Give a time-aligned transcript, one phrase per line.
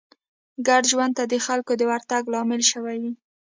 [0.67, 3.13] ګډ ژوند ته د خلکو د ورتګ لامل شوې وي